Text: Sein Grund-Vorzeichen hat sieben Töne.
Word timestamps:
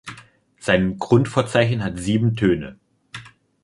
Sein 0.57 0.97
Grund-Vorzeichen 0.97 1.83
hat 1.83 1.99
sieben 1.99 2.35
Töne. 2.35 2.79